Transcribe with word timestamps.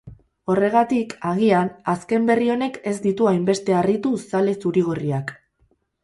Horregatik, 0.51 1.11
agian, 1.31 1.67
azken 1.93 2.23
berri 2.29 2.49
honek 2.53 2.79
ez 2.91 2.93
ditu 3.03 3.27
hainbeste 3.33 3.75
harritu 3.81 4.13
zale 4.31 4.55
zuri-gorriak. 4.63 5.35